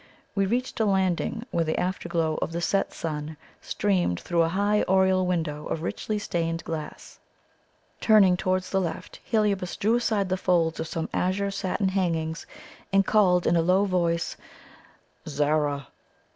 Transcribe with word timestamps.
We 0.33 0.47
reached 0.47 0.79
a 0.79 0.85
landing 0.85 1.45
where 1.51 1.63
the 1.63 1.79
afterglow 1.79 2.39
of 2.41 2.53
the 2.53 2.59
set 2.59 2.91
sun 2.91 3.37
streamed 3.61 4.19
through 4.19 4.41
a 4.41 4.49
high 4.49 4.81
oriel 4.87 5.27
window 5.27 5.67
of 5.67 5.83
richly 5.83 6.17
stained 6.17 6.63
glass. 6.63 7.19
Turning 7.99 8.35
towards 8.35 8.71
the 8.71 8.81
left, 8.81 9.19
Heliobas 9.23 9.77
drew 9.77 9.93
aside 9.97 10.29
the 10.29 10.37
folds 10.37 10.79
of 10.79 10.87
some 10.87 11.07
azure 11.13 11.51
satin 11.51 11.89
hangings, 11.89 12.47
and 12.91 13.05
calling 13.05 13.45
in 13.45 13.55
a 13.55 13.61
low 13.61 13.85
voice 13.85 14.37
"Zara!" 15.29 15.89